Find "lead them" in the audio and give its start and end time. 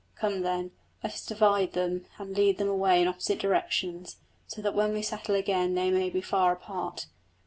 2.35-2.67